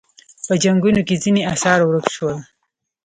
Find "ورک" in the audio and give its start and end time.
1.83-2.05